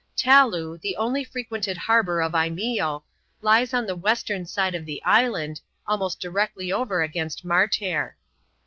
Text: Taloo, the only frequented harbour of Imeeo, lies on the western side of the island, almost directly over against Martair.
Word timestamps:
Taloo, 0.17 0.79
the 0.81 0.95
only 0.97 1.23
frequented 1.23 1.77
harbour 1.77 2.21
of 2.23 2.31
Imeeo, 2.33 3.03
lies 3.43 3.71
on 3.71 3.85
the 3.85 3.95
western 3.95 4.47
side 4.47 4.73
of 4.73 4.87
the 4.87 4.99
island, 5.03 5.61
almost 5.85 6.19
directly 6.19 6.71
over 6.71 7.03
against 7.03 7.45
Martair. 7.45 8.13